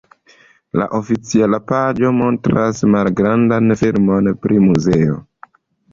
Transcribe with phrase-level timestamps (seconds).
[0.79, 5.21] La oficiala paĝo montras malgrandan filmon pri muzeo.